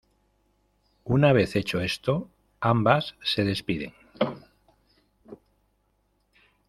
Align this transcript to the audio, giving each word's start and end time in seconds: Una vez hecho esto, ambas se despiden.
Una 1.03 1.31
vez 1.31 1.55
hecho 1.55 1.79
esto, 1.79 2.27
ambas 2.59 3.13
se 3.21 3.43
despiden. 3.43 3.93